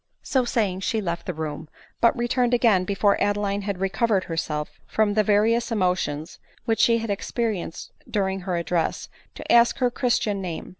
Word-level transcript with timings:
So 0.23 0.45
saying 0.45 0.79
she 0.79 0.99
left 0.99 1.27
the 1.27 1.33
room, 1.35 1.69
but 1.99 2.17
returned 2.17 2.55
again, 2.55 2.85
be 2.85 2.95
fore 2.95 3.21
Adeline 3.21 3.61
had 3.61 3.77
recovered 3.79 4.23
herself 4.23 4.79
from 4.87 5.13
the 5.13 5.21
various 5.23 5.71
emotions 5.71 6.39
which 6.65 6.79
she 6.79 6.97
had 6.97 7.11
experienced 7.11 7.91
during 8.09 8.39
her 8.39 8.55
address, 8.57 9.09
to 9.35 9.51
ask 9.51 9.77
her 9.77 9.91
christian 9.91 10.41
name. 10.41 10.69